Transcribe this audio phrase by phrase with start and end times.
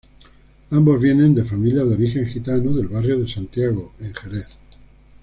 [0.71, 4.47] Ambos vienen de familias de origen gitano del barrio de Santiago en Jerez.